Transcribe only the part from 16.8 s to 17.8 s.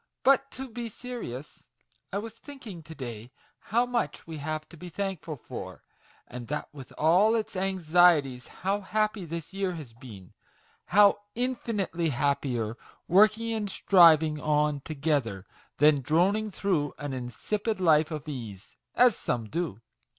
an insipid